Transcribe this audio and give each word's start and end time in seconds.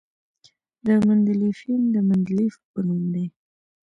د 0.85 0.87
مندلیفیم 1.07 1.81
د 1.93 1.97
مندلیف 2.09 2.55
په 2.71 2.79
نوم 2.87 3.03
دی. 3.13 3.25